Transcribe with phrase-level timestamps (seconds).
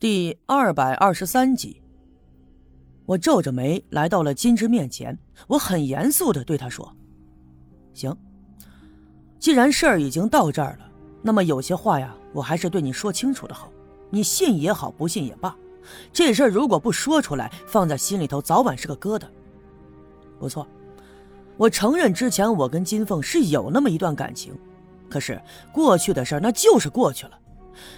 [0.00, 1.82] 第二百二十三集，
[3.04, 6.90] 我皱着眉来到了金枝面前，我很严肃的对他说
[7.92, 8.16] ：“行，
[9.38, 10.90] 既然事儿已经到这儿了，
[11.20, 13.70] 那么有些话呀，我还是对你说清楚的好。
[14.08, 15.54] 你信也好，不信也罢，
[16.14, 19.24] 这事儿如果不说出来，放在心里头，早晚是个疙瘩。
[20.38, 20.66] 不错，
[21.58, 24.58] 我承认之前我跟金凤是有那么一段感情，
[25.10, 25.38] 可是
[25.70, 27.38] 过去的事儿那就是过去了。”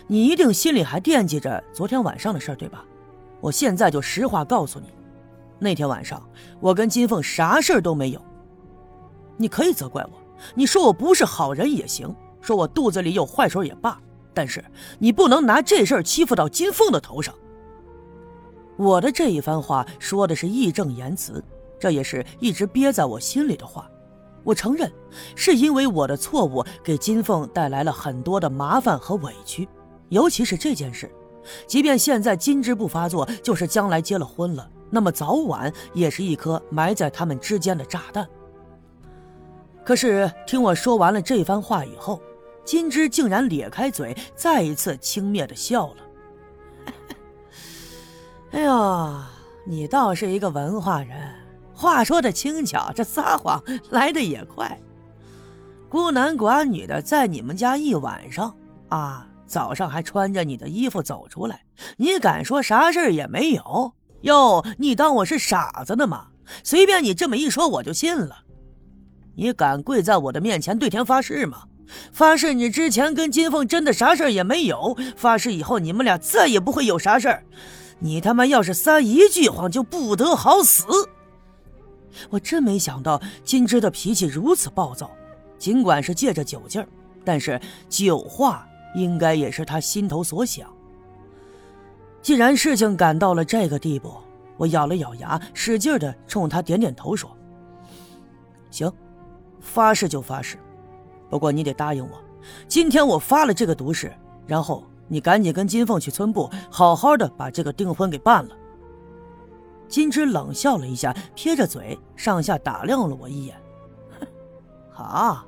[0.06, 2.84] 你一定心里还惦记着昨天晚上的事儿对吧？
[3.40, 4.86] 我现在就实话告诉你，
[5.58, 6.22] 那天晚上
[6.60, 8.22] 我跟金凤啥事儿都没有。
[9.36, 10.10] 你可以责怪我，
[10.54, 14.00] 你说我不是好人也行，说我肚子里有坏水也罢，
[14.32, 14.64] 但是
[14.98, 17.34] 你不能拿这事儿欺负到金凤的头上。
[18.76, 21.42] 我的这一番话说的是义正言辞，
[21.80, 23.90] 这也是一直憋在我心里的话。
[24.44, 24.90] 我承认，
[25.34, 29.68] 是因为我的错误给金凤带来了很多的麻烦和委屈，
[30.08, 31.10] 尤其是这件事。
[31.66, 38.26] 即便现在金枝不发作，就是将来结了婚了，那么早晚也是一颗埋在他们之间的炸弹。
[39.84, 42.20] 可是听我说完了这番话以后，
[42.64, 45.96] 金枝竟然咧开嘴，再一次轻蔑的笑了。
[48.52, 49.28] 哎呀，
[49.64, 51.41] 你倒是一个文化人。
[51.82, 54.78] 话说的轻巧，这撒谎来的也快。
[55.88, 58.54] 孤男寡女的在你们家一晚上
[58.88, 61.64] 啊，早上还穿着你的衣服走出来，
[61.96, 63.92] 你敢说啥事也没有？
[64.20, 66.28] 哟，你当我是傻子呢吗？
[66.62, 68.44] 随便你这么一说，我就信了。
[69.34, 71.64] 你敢跪在我的面前对天发誓吗？
[72.12, 74.96] 发誓你之前跟金凤真的啥事也没有？
[75.16, 77.42] 发誓以后你们俩再也不会有啥事儿？
[77.98, 80.84] 你他妈要是撒一句谎，就不得好死！
[82.30, 85.10] 我真没想到金枝的脾气如此暴躁，
[85.58, 86.88] 尽管是借着酒劲儿，
[87.24, 90.68] 但是酒话应该也是他心头所想。
[92.20, 94.14] 既然事情赶到了这个地步，
[94.56, 97.30] 我咬了咬牙，使劲的冲他点点头，说
[98.70, 98.92] ：“行，
[99.60, 100.56] 发誓就发誓，
[101.28, 102.20] 不过你得答应我，
[102.68, 104.12] 今天我发了这个毒誓，
[104.46, 108.56] 然后你赶紧跟金凤去村部，好好的把这个订婚给办了。”
[109.92, 113.54] 金枝冷笑了一下，撇着嘴，上下打量了我一眼。
[114.90, 115.44] 好，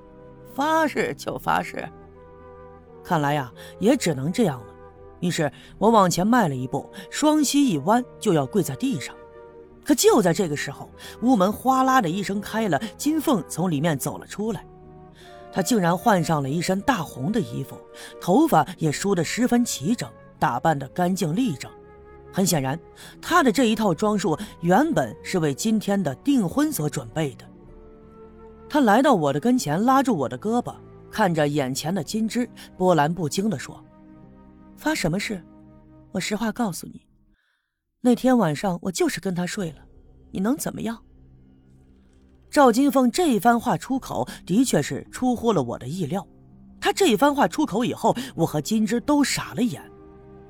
[0.55, 1.82] 发誓就发誓。
[3.03, 4.66] 看来呀，也只能这样了。
[5.21, 9.16] 于是我往前迈了一步，双膝一弯，就要跪在地上。
[9.83, 10.91] 可就在这个时候，
[11.22, 14.62] 屋门哗啦的一声开了，金凤从里面走了出来。
[15.50, 17.78] 她竟然换上了一身大红的衣服，
[18.21, 20.06] 头发也梳得十分齐整，
[20.38, 21.71] 打扮得干净利整。
[22.34, 22.77] 很显然，
[23.22, 27.49] 他的这一套装束原本是为今天的订婚所准备的。
[28.69, 30.75] 他来到我的跟前，拉住我的胳膊，
[31.12, 33.81] 看着眼前的金枝，波澜不惊地说
[34.77, 35.41] ：“发什么誓？
[36.11, 37.06] 我实话告诉你，
[38.00, 39.77] 那天晚上我就是跟他睡了，
[40.33, 41.01] 你能怎么样？”
[42.51, 46.27] 赵金凤这一番话出口，的确是出乎了我的意料。
[46.81, 49.81] 他这一番话出口以后，我和金枝都傻了眼。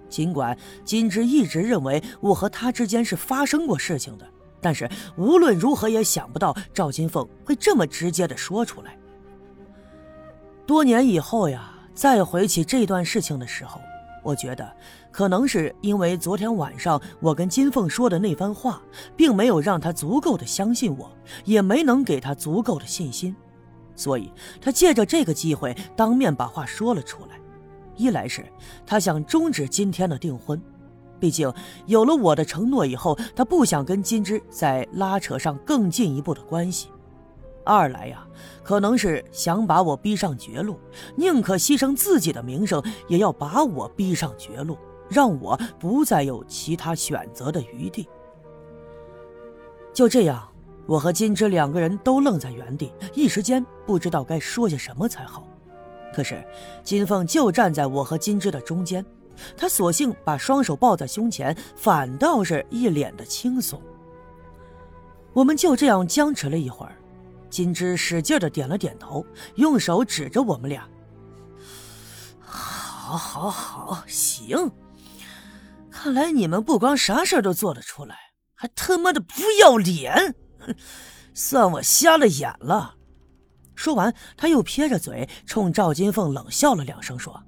[0.08, 4.26] 尽管金枝一直认为我和他之间是发生过事情的，
[4.60, 8.96] 但是无论如何也想不到赵金凤会这么直接的说出来。
[10.66, 13.80] 多年以后呀，再回起这段事情的时候，
[14.22, 14.72] 我觉得
[15.10, 18.80] 可能是因为昨天晚上我跟金凤说的那番话，
[19.14, 21.10] 并没有让他足够的相信我，
[21.44, 23.36] 也没能给他足够的信心，
[23.94, 27.38] 所以他借着这个机会当面把话说了出来。
[27.96, 28.44] 一来是
[28.86, 30.60] 他想终止今天的订婚，
[31.20, 31.52] 毕竟
[31.86, 36.88] 有了我的承诺以后，他不想跟金枝再拉扯上更进一步的关系；
[37.64, 38.26] 二来呀，
[38.62, 40.78] 可能是想把我逼上绝路，
[41.16, 44.76] 宁可牺牲自己的名声，也要把我逼上绝路，
[45.08, 48.08] 让我不再有其他选择的余地。
[49.92, 50.46] 就这样，
[50.86, 55.46] 我和金枝两个人都愣在原地，一时间不知道该说些什么才好。
[56.14, 56.46] 可是，
[56.84, 59.04] 金凤就站在我和金枝的中间，
[59.56, 63.82] 她索性把双手抱在胸前，反倒是一脸的轻松。
[65.32, 66.94] 我们就这样僵持了一会儿，
[67.50, 70.88] 金枝使劲的点了点头，用手指着我们俩
[72.38, 74.70] ：“好，好，好，行。
[75.90, 78.16] 看来你们不光啥事都做得出来，
[78.54, 80.36] 还他妈的不要脸，
[81.34, 82.94] 算我瞎了眼了。”
[83.74, 87.42] 说完，他又撇着嘴冲赵金凤冷笑了两声，说：“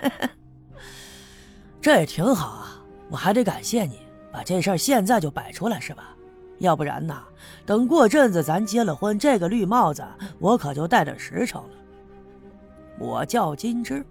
[1.80, 3.98] 这也挺好啊，我还得感谢你，
[4.32, 6.10] 把这事儿现在就摆出来是吧？
[6.58, 7.20] 要不然呢，
[7.66, 10.04] 等过阵子咱结了婚，这个绿帽子
[10.38, 11.70] 我可就戴的实诚了。
[12.98, 14.06] 我叫金枝，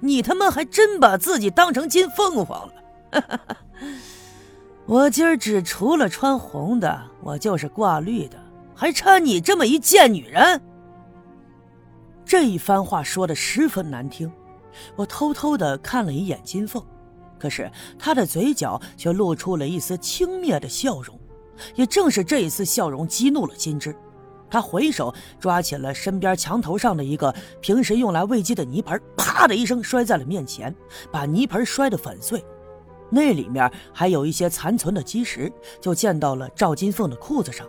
[0.00, 2.74] 你他妈还真把自己当成金凤凰了。
[4.84, 8.38] 我今儿只除了穿红的，我就是挂绿的，
[8.74, 10.60] 还差你这么一贱女人。
[12.28, 14.30] 这一番话说的十分难听，
[14.96, 16.84] 我偷偷的看了一眼金凤，
[17.38, 21.18] 可是她的嘴角却露出了一丝轻蔑的笑容。
[21.74, 23.96] 也正是这一丝笑容激怒了金枝，
[24.50, 30.72] 他回手抓起了身边墙头上的一个平时用来喂鸡的泥盆，啪的一声摔在了面前，
[31.10, 32.44] 把泥盆摔得粉碎。
[33.08, 37.66] 那里面还有一些残存的鸡食，就溅到了赵金凤的裤子上。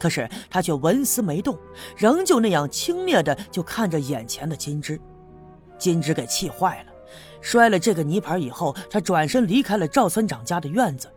[0.00, 1.56] 可是他却纹丝没动，
[1.94, 4.98] 仍旧那样轻蔑的就看着眼前的金枝。
[5.78, 6.92] 金枝给气坏了，
[7.42, 11.08] 摔了这个泥盆以后，他转身离开了赵村长家的院子。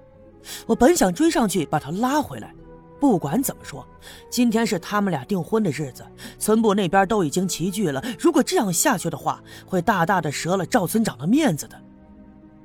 [0.67, 2.53] 我本想追上去把他拉回来，
[2.99, 3.87] 不管怎么说，
[4.29, 6.05] 今天是他们俩订婚的日子，
[6.37, 8.03] 村部那边都已经齐聚了。
[8.19, 11.81] 如果这样下去的话，会大大的折了赵村长的面子的。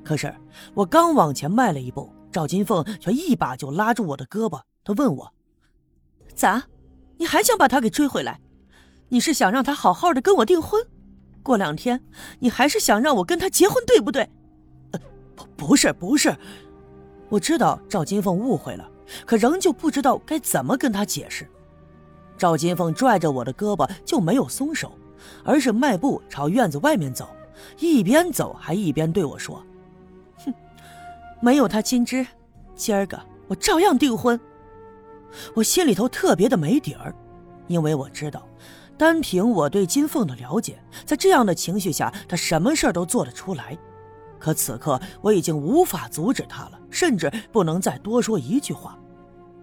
[0.05, 0.35] 可是
[0.75, 5.33] 我刚往前迈了一步，赵金凤却一把就拉住我的胳膊，她问我
[6.39, 6.63] ：“咋，
[7.17, 8.39] 你还想把他给追回来？
[9.09, 10.81] 你是想让他好好的跟我订婚？
[11.43, 12.01] 过两天
[12.39, 14.31] 你还是想让我跟他结婚，对不对
[14.93, 15.01] ？”“呃，
[15.35, 16.33] 不，不是，不是。”
[17.29, 18.89] 我知道赵金凤误会了，
[19.27, 21.45] 可仍旧不知道该怎么跟她解释。
[22.37, 24.93] 赵金凤拽着我的胳膊就没有松手，
[25.43, 27.29] 而是迈步朝院子外面走，
[27.81, 29.61] 一边走还一边对我说
[30.47, 30.55] ：“哼，
[31.41, 32.25] 没有他金枝，
[32.77, 34.39] 今儿个我照样订婚。”
[35.55, 37.15] 我心里头特别的没底儿，
[37.67, 38.47] 因为我知道，
[38.97, 43.79] 单凭我对金凤的了解，在这样的情绪下，她什么事都做得出来。
[44.39, 48.97] 可此刻我已经无法阻止他了，甚至不能再多说一句话，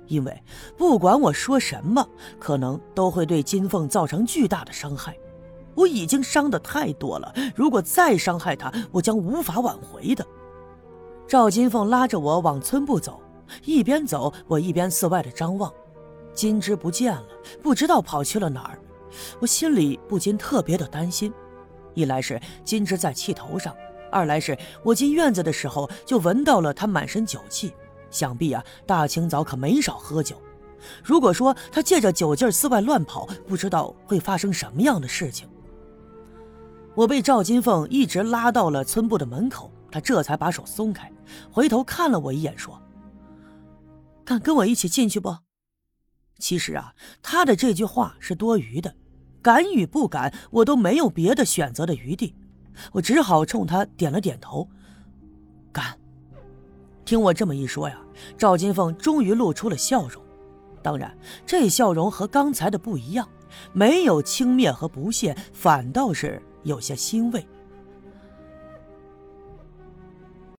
[0.07, 0.43] 因为
[0.77, 2.05] 不管我说什么，
[2.39, 5.17] 可能都会对金凤造成巨大的伤害。
[5.75, 10.25] 我已经伤得太多了，如果再伤害她，我将无法挽回的。
[11.27, 13.21] 赵金凤拉着我往村部走，
[13.63, 15.71] 一边走我一边四外的张望，
[16.33, 17.27] 金枝不见了，
[17.61, 18.79] 不知道跑去了哪儿。
[19.39, 21.33] 我心里不禁特别的担心，
[21.93, 23.75] 一来是金枝在气头上。
[24.11, 27.73] 二来是我进院子的时候就闻到了他满身酒气，
[28.09, 30.35] 想必啊大清早可没少喝酒。
[31.03, 35.49] 如果说他借着酒劲儿四外乱跑，不知道会发生什么样的事情。
[36.93, 41.11] 我被赵金凤一直拉到了村部的门口，他这才把手松开，
[41.51, 42.81] 回头看了我一眼，说
[44.25, 45.37] ：“敢跟我一起进去不？”
[46.37, 48.93] 其实啊，他的这句话是多余的，
[49.41, 52.35] 敢与不敢，我都没有别的选择的余地。
[52.91, 54.67] 我只好冲他点了点头，
[55.71, 55.97] 敢。
[57.05, 57.97] 听我这么一说呀，
[58.37, 60.21] 赵金凤终于露出了笑容。
[60.81, 63.29] 当然，这笑容和刚才的不一样，
[63.71, 67.47] 没有轻蔑和不屑，反倒是有些欣慰。